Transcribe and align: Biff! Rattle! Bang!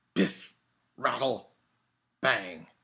Biff! 0.15 0.55
Rattle! 0.97 1.53
Bang! 2.21 2.65